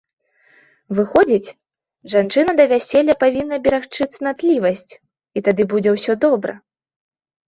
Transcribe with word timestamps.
Выходзіць, 0.99 1.51
жанчына 2.13 2.51
да 2.59 2.65
вяселля 2.71 3.15
павінна 3.23 3.59
берагчы 3.67 4.07
цнатлівасць 4.15 4.91
і 4.97 5.39
тады 5.49 5.63
будзе 5.75 5.89
ўсё 5.97 6.13
добра. 6.25 6.57